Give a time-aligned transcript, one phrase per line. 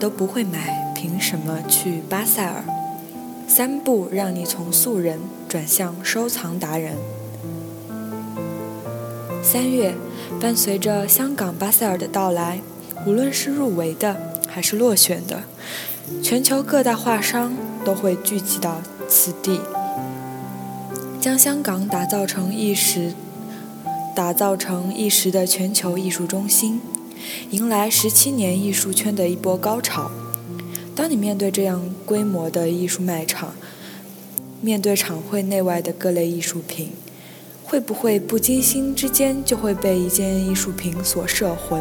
[0.00, 2.62] 都不会买，凭什么去巴塞尔？
[3.48, 6.94] 三步让你从素人转向收藏达人。
[9.42, 9.94] 三月，
[10.40, 12.60] 伴随着香港巴塞尔的到来，
[13.06, 14.16] 无论是入围的
[14.46, 15.44] 还是落选的，
[16.22, 19.60] 全球各大画商都会聚集到此地，
[21.20, 23.14] 将香港打造成一时
[24.14, 26.80] 打造成一时的全球艺术中心。
[27.50, 30.10] 迎来十七年艺术圈的一波高潮。
[30.94, 33.54] 当你面对这样规模的艺术卖场，
[34.60, 36.90] 面对场会内外的各类艺术品，
[37.64, 41.80] 会不会不经心之间就会被一件艺术品所摄魂，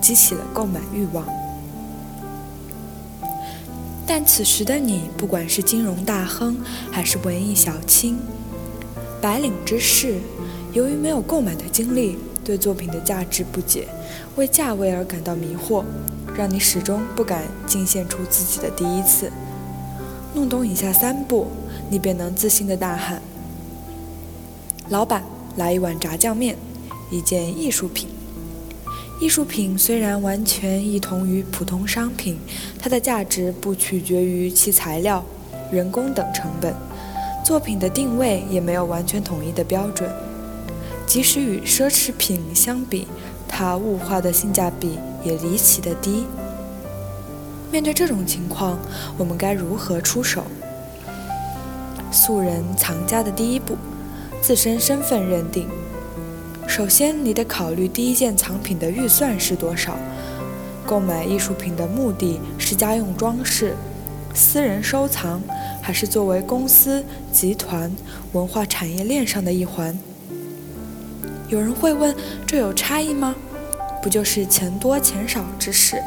[0.00, 1.26] 激起了购买欲望？
[4.06, 6.56] 但此时的你，不管是金融大亨，
[6.90, 8.18] 还是文艺小青、
[9.20, 10.18] 白领之士，
[10.72, 12.16] 由于没有购买的经历，
[12.50, 13.86] 对作品的价值不解。
[14.34, 15.84] 为价位而感到迷惑，
[16.36, 19.30] 让你始终不敢尽献出自己的第一次。
[20.34, 21.46] 弄懂以下三步，
[21.88, 23.22] 你便能自信地大喊
[24.90, 25.22] ：“老板，
[25.56, 26.56] 来一碗炸酱面，
[27.08, 28.08] 一件艺术品。”
[29.22, 32.36] 艺术品虽然完全异同于普通商品，
[32.80, 35.24] 它的价值不取决于其材料、
[35.70, 36.74] 人工等成本，
[37.44, 40.10] 作品的定位也没有完全统一的标准，
[41.10, 43.08] 即使与奢侈品相比。
[43.48, 46.24] 它物化的性价比也离奇的低。
[47.72, 48.78] 面对这种情况，
[49.18, 50.44] 我们该如何出手？
[52.12, 53.76] 素人藏家的第一步，
[54.40, 55.66] 自身身份认定。
[56.68, 59.96] 首先，你得考虑第一件藏品的预算是多少。
[60.86, 63.74] 购买艺术品的目的是家用装饰、
[64.32, 65.42] 私人收藏，
[65.82, 67.90] 还是作为公司、集团、
[68.32, 69.98] 文化产业链上的一环？
[71.50, 72.14] 有人会问：
[72.46, 73.34] 这有差异吗？
[74.00, 76.00] 不就是钱多钱少之事？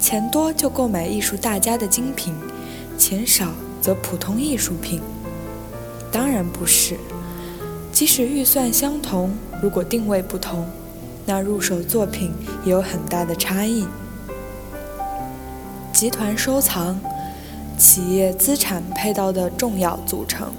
[0.00, 2.34] 钱多就购买艺术大家的精品，
[2.96, 5.02] 钱少则普通艺术品。
[6.10, 6.96] 当然不是。
[7.92, 9.30] 即使预算相同，
[9.62, 10.66] 如果定位不同，
[11.26, 12.32] 那入手作品
[12.64, 13.86] 也有很大的差异。
[15.92, 16.98] 集团收藏，
[17.76, 20.50] 企业资产配套的重要组成。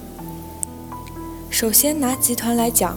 [1.49, 2.95] 首先拿集团来讲。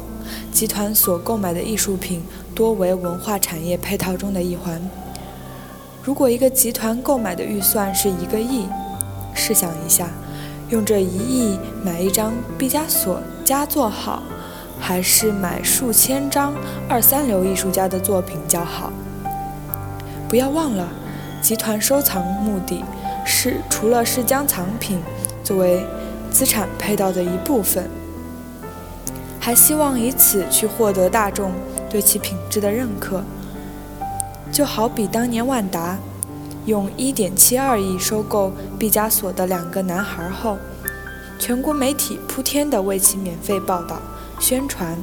[0.52, 2.22] 集团所购买的艺术品
[2.54, 4.80] 多为文化产业配套中的一环。
[6.02, 8.66] 如果一个集团购买的预算是一个亿，
[9.34, 10.08] 试想一下，
[10.70, 14.22] 用这一亿买一张毕加索佳作好，
[14.80, 16.54] 还是买数千张
[16.88, 18.92] 二三流艺术家的作品较好？
[20.28, 20.88] 不要忘了，
[21.42, 22.82] 集团收藏目的
[23.26, 25.00] 是除了是将藏品
[25.44, 25.84] 作为
[26.30, 27.90] 资产配套的一部分。
[29.40, 31.52] 还希望以此去获得大众
[31.88, 33.24] 对其品质的认可，
[34.52, 35.98] 就好比当年万达
[36.66, 40.58] 用1.72亿收购毕加索的《两个男孩》后，
[41.38, 44.00] 全国媒体铺天的为其免费报道
[44.38, 44.96] 宣传。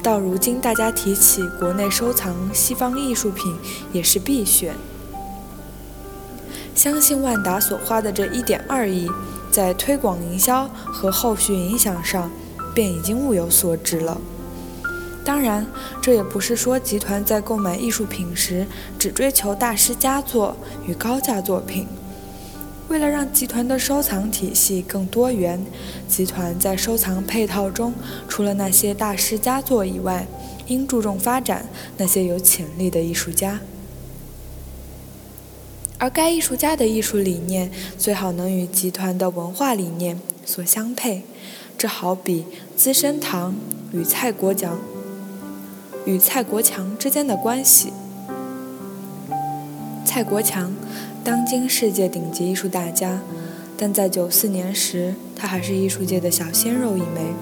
[0.00, 3.54] 到如今，大家提起国内收藏西方艺术品
[3.92, 4.74] 也是必选。
[6.74, 9.10] 相信万达所花的这1.2亿，
[9.50, 12.30] 在推广营销和后续影响上。
[12.74, 14.20] 便已经物有所值了。
[15.24, 15.66] 当然，
[16.00, 18.66] 这也不是说集团在购买艺术品时
[18.98, 21.86] 只追求大师佳作与高价作品。
[22.88, 25.64] 为了让集团的收藏体系更多元，
[26.08, 27.94] 集团在收藏配套中，
[28.28, 30.26] 除了那些大师佳作以外，
[30.66, 31.66] 应注重发展
[31.98, 33.60] 那些有潜力的艺术家。
[35.98, 41.22] 而该艺术家的艺术理念最好能与集团的文化理念所相配。
[41.80, 42.44] 这好比
[42.76, 43.54] 资生堂
[43.90, 44.78] 与蔡国强
[46.04, 47.90] 与蔡国强之间的关系。
[50.04, 50.74] 蔡国强，
[51.24, 53.20] 当今世界顶级艺术大家，
[53.78, 57.32] 但在九四年时，他还是艺术界的小鲜肉一枚。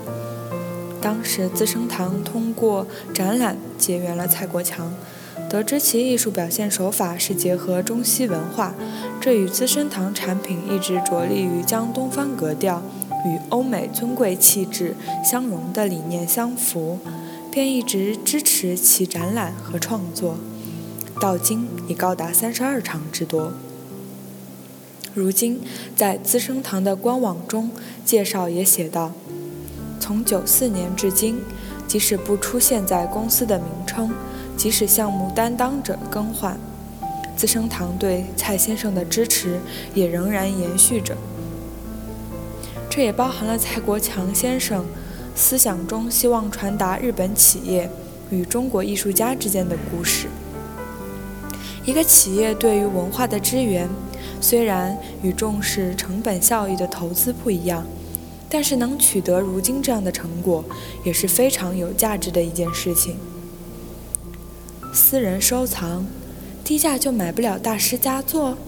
[1.03, 4.95] 当时资生堂通过展览结缘了蔡国强，
[5.51, 8.73] 得知其艺术表现手法是结合中西文化，
[9.21, 12.85] 这与资生堂产品一直着力于将东方格调。
[13.27, 14.95] 与欧美尊贵气质
[15.25, 16.99] 相融的理念相符，
[17.51, 20.37] 便一直支持其展览和创作，
[21.21, 23.53] 到今已高达三十二场之多。
[25.15, 25.61] 如今，
[25.97, 27.71] 在资生堂的官网中
[28.05, 29.13] 介绍也写道：
[29.99, 31.41] 从九四年至今，
[31.89, 34.11] 即使不出现在公司的名称，
[34.57, 36.57] 即使项目担当者更换，
[37.37, 39.59] 资生堂对蔡先生的支持
[39.93, 41.17] 也仍然延续着。
[42.99, 44.85] 这也包含了蔡国强先生
[45.37, 47.89] 思想中希望传达日本企业
[48.29, 50.27] 与中国艺术家之间的故事。
[51.85, 53.89] 一个企业对于文化的支援，
[54.41, 57.87] 虽然与重视成本效益的投资不一样，
[58.51, 60.65] 但是能取得如今这样的成果，
[61.05, 63.17] 也是非常有价值的一件事情。
[64.93, 66.05] 私人收藏，
[66.65, 68.59] 低价就买不了大师佳作？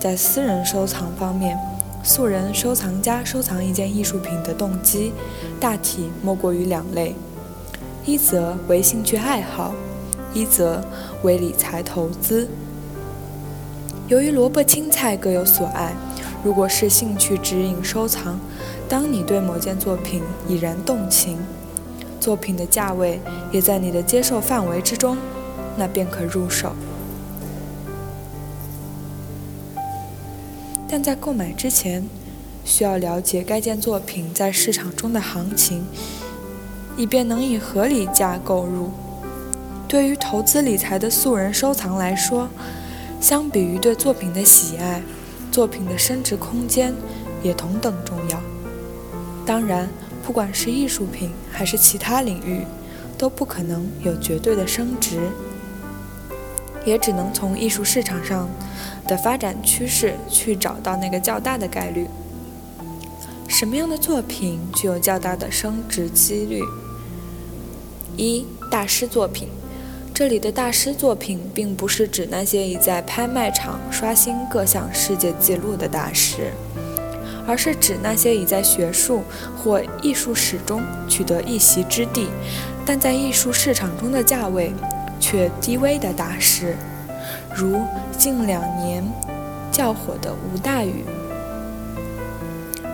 [0.00, 1.56] 在私人收藏方面。
[2.06, 5.12] 素人收藏家收藏一件艺术品的动机，
[5.58, 7.16] 大体莫过于两类：
[8.04, 9.74] 一则为兴趣爱好，
[10.32, 10.80] 一则
[11.24, 12.46] 为理财投资。
[14.06, 15.92] 由于萝卜青菜各有所爱，
[16.44, 18.38] 如果是兴趣指引收藏，
[18.88, 21.36] 当你对某件作品已然动情，
[22.20, 23.20] 作品的价位
[23.50, 25.18] 也在你的接受范围之中，
[25.76, 26.70] 那便可入手。
[30.88, 32.08] 但在购买之前，
[32.64, 35.84] 需要了解该件作品在市场中的行情，
[36.96, 38.90] 以便能以合理价购入。
[39.88, 42.48] 对于投资理财的素人收藏来说，
[43.20, 45.02] 相比于对作品的喜爱，
[45.50, 46.94] 作品的升值空间
[47.42, 48.40] 也同等重要。
[49.44, 49.88] 当然，
[50.24, 52.62] 不管是艺术品还是其他领域，
[53.18, 55.18] 都不可能有绝对的升值，
[56.84, 58.48] 也只能从艺术市场上。
[59.06, 62.06] 的发展趋势去找到那个较大的概率。
[63.48, 66.60] 什么样的作品具有较大的升值几率？
[68.16, 69.48] 一大师作品，
[70.12, 76.52] 这里的大师作品并不是指那些已在拍卖场刷新各项世界纪录的大师，
[77.46, 79.22] 而是指那些已在学术
[79.56, 82.26] 或艺术史中取得一席之地，
[82.84, 84.72] 但在艺术市场中的价位
[85.20, 86.74] 却低微的大师。
[87.56, 87.80] 如
[88.18, 89.02] 近两年
[89.72, 91.06] 较火的吴大羽，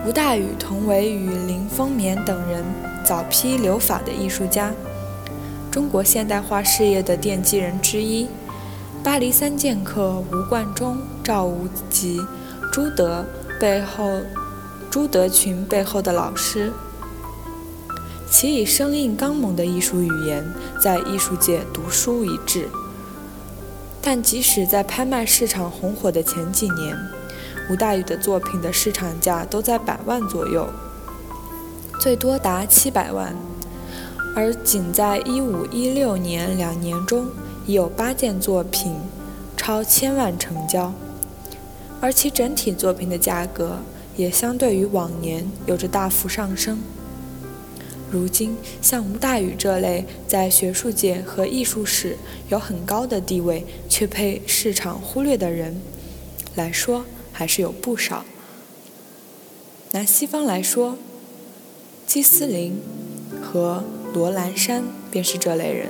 [0.07, 2.63] 吴大羽同为与林风眠等人
[3.03, 4.71] 早批留法的艺术家，
[5.69, 8.29] 中国现代化事业的奠基人之一。
[9.03, 12.21] 巴黎三剑客吴冠中、赵无极、
[12.71, 13.25] 朱德
[13.59, 14.21] 背后，
[14.89, 16.71] 朱德群背后的老师，
[18.31, 20.41] 其以生硬刚猛的艺术语言，
[20.81, 22.69] 在艺术界独树一帜。
[24.05, 26.93] 但即使在拍卖市场红火的前几年，
[27.69, 30.67] 吴大羽的作品的市场价都在百万左右，
[32.01, 33.33] 最多达七百万。
[34.35, 37.27] 而仅在一五一六年两年中，
[37.65, 38.93] 已有八件作品
[39.55, 40.91] 超千万成交，
[42.01, 43.77] 而其整体作品的价格
[44.17, 46.79] 也相对于往年有着大幅上升。
[48.13, 52.15] 如今，像吴大羽这类在学术界和艺术史
[52.49, 55.81] 有很高的地位，却被市场忽略的人
[56.53, 58.23] 来说，还是有不少。
[59.93, 60.95] 拿西方来说，
[62.05, 62.79] 基斯林
[63.41, 65.87] 和罗兰山便是这类人。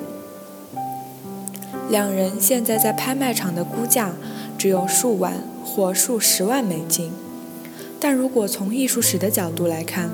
[1.90, 4.14] 两人现在在拍卖场的估价
[4.58, 7.12] 只有数万或数十万美金。
[8.04, 10.10] 但如果从艺术史的角度来看，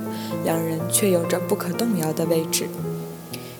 [0.45, 2.67] 两人却有着不可动摇的位置。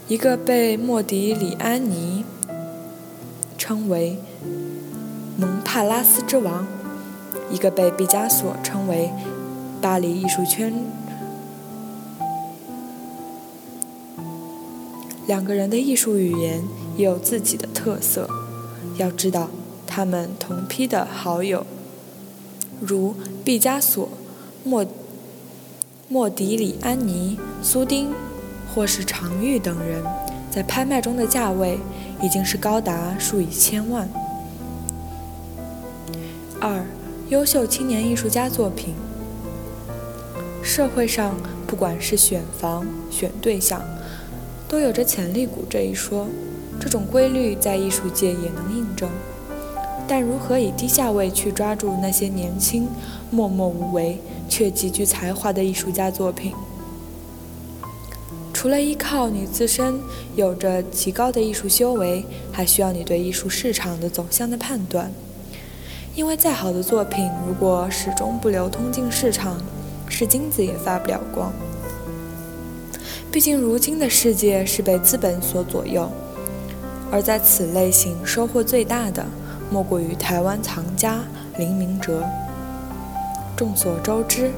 [0.08, 2.24] 一个被莫迪里安尼
[3.58, 4.20] 称为
[5.36, 6.68] 蒙帕拉斯之王，
[7.50, 9.10] 一个被毕加索称为
[9.82, 10.76] 巴黎艺术圈。
[15.26, 16.62] 两个人的艺术语言
[16.96, 18.30] 也有自己的特色。
[18.98, 19.50] 要知道，
[19.88, 21.66] 他们同批的好友。
[22.80, 24.10] 如毕加索、
[24.64, 24.86] 莫
[26.08, 28.12] 莫迪里安尼、苏丁，
[28.74, 30.04] 或是常玉等人，
[30.50, 31.78] 在拍卖中的价位
[32.22, 34.10] 已经是高达数以千万。
[36.60, 36.86] 二、
[37.30, 38.94] 优秀青年艺术家作品。
[40.62, 43.82] 社会上不管是选房、选对象，
[44.68, 46.28] 都有着潜力股这一说，
[46.80, 49.10] 这种规律在艺术界也能印证。
[50.10, 52.88] 但如何以低价位去抓住那些年轻、
[53.30, 56.52] 默默无为却极具才华的艺术家作品？
[58.52, 60.00] 除了依靠你自身
[60.36, 65.12] 有着极高的艺术修为，还需要你对艺术市场的走向的判断。
[66.16, 69.62] 因为再好的作品，如果始终不流通进市场，
[70.10, 71.54] 是金子也发不了光。
[73.32, 76.10] 毕竟如今的世界是被资本所左右，
[77.12, 79.24] 而在此类型收获最大的，
[79.72, 81.20] 莫过于台湾藏家
[81.58, 82.24] 林明哲。
[83.56, 84.52] 众所周知，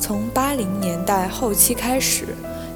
[0.00, 2.28] 从八零年代后期开始，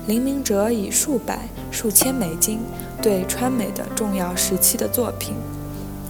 [0.07, 2.61] 林明哲以数百、数千美金
[3.01, 5.35] 对川美的重要时期的作品，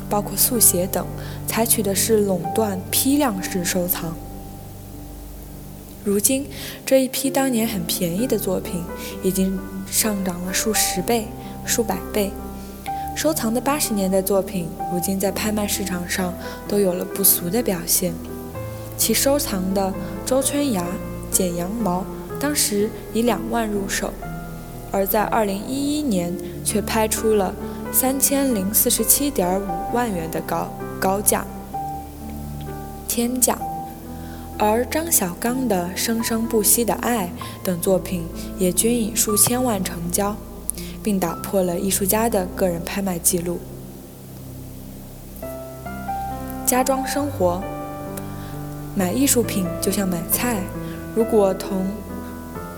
[0.08, 1.06] 包括速写等，
[1.46, 4.14] 采取的是垄断批量式收藏。
[6.04, 6.48] 如今，
[6.84, 8.82] 这一批当年很便宜的作品，
[9.22, 11.28] 已经上涨了数十倍、
[11.64, 12.32] 数百倍。
[13.14, 16.33] 收藏的八十年代作品，如今在拍卖市场上
[16.66, 18.12] 都有了不俗的表现。
[18.97, 19.92] 其收藏的
[20.25, 20.85] 周春芽、
[21.31, 22.04] 剪羊毛，
[22.40, 24.12] 当时以两万入手，
[24.90, 27.54] 而在二零一一年却拍出了
[27.92, 30.69] 三千零四十七点五万元的高
[31.00, 31.45] 高价，
[33.07, 33.59] 天价。
[34.59, 37.26] 而张小刚的《生生不息的爱》
[37.64, 38.25] 等作品
[38.59, 40.37] 也均以数千万成交，
[41.02, 43.59] 并打破了艺术家的个人拍卖记录。
[46.64, 47.62] 家装生活，
[48.94, 50.62] 买艺术品就像买菜，
[51.14, 51.87] 如果从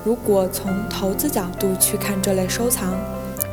[0.05, 2.95] 如果从投资角度去看这类收藏，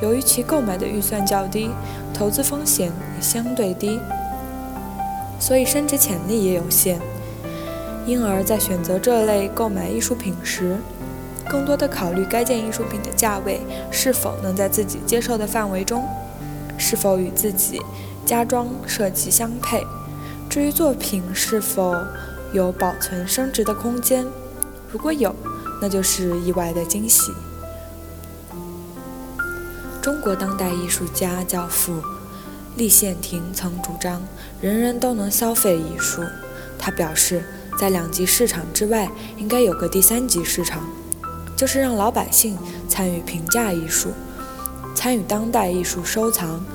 [0.01, 1.69] 由于其购买的预算较低，
[2.13, 3.99] 投资风险也相对低，
[5.39, 6.99] 所以升值潜力也有限。
[8.07, 10.77] 因而，在选择这类购买艺术品时，
[11.51, 13.59] 更多的考虑该件艺术品的价位
[13.91, 16.07] 是否能在自己接受的范围中，
[16.77, 17.81] 是否与自己
[18.25, 19.85] 家装设计相配。
[20.49, 21.93] 至于作品是否
[22.53, 24.25] 有保存升值的空间，
[24.89, 25.35] 如果有，
[25.81, 27.33] 那就是意外的惊喜。
[30.01, 32.01] 中国当代艺术家教父
[32.77, 34.21] 立宪庭曾主张，
[34.61, 36.23] 人人都能消费艺术。
[36.79, 37.43] 他表示。
[37.79, 40.87] 在两级市场之外，应该有个第三级市场，
[41.61, 42.57] 就是让老百姓
[42.89, 44.09] 参与评价艺术，
[44.95, 46.65] 参与当代艺术收藏。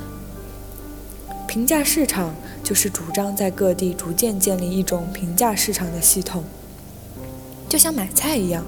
[1.48, 6.44] 评价市场就是主张在各地逐渐建立一种评价市场的系统，
[7.68, 8.64] 就像买菜一样，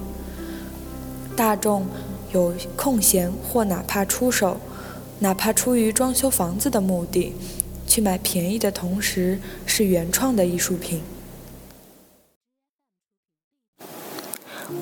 [1.37, 1.85] 大众
[2.33, 4.57] 有空闲或哪怕出手，
[5.19, 7.33] 哪怕出于装修房子的目的，
[7.87, 10.99] 去买便宜的同时是原创的艺术品。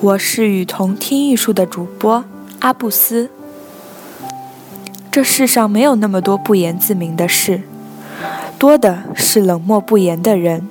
[0.00, 2.24] 我是雨桐听艺术的主播
[2.60, 3.30] 阿布斯。
[5.10, 7.62] 这世上没有那么多不言自明的事，
[8.60, 10.68] 多的是冷漠不言的人。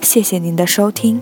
[0.00, 1.20] 谢谢您的收听。